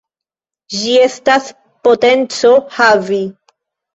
[0.75, 1.51] Ĝi estas
[1.87, 3.23] potenco havi.